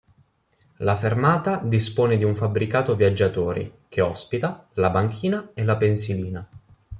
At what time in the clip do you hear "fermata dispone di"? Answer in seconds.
0.95-2.23